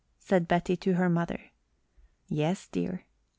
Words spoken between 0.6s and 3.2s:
to her mother. "Yes, dear."